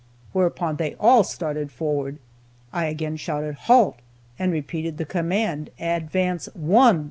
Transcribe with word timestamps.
Whereupon 0.33 0.77
they 0.77 0.95
all 0.95 1.23
started 1.23 1.71
forward. 1.71 2.17
I 2.73 2.85
again 2.85 3.17
shouted 3.17 3.53
"Halt!" 3.53 3.97
and 4.39 4.51
repeated 4.51 4.97
the 4.97 5.05
command, 5.05 5.69
"Advance, 5.79 6.49
One!" 6.55 6.99